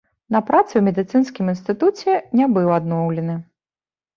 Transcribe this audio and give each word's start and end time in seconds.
На 0.35 0.39
працы 0.47 0.73
ў 0.77 0.81
медыцынскім 0.87 1.51
інстытуце 1.53 2.17
не 2.41 2.51
быў 2.57 2.75
адноўлены. 2.79 3.35